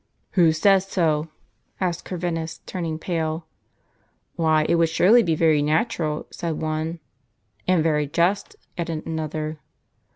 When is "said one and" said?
6.31-7.83